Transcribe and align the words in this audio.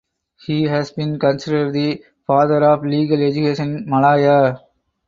He 0.47 0.63
has 0.63 0.89
been 0.89 1.19
considered 1.19 1.73
the 1.73 2.03
"Father 2.25 2.63
of 2.63 2.83
Legal 2.83 3.21
Education 3.21 3.77
in 3.77 3.85
Malaya". 3.87 4.59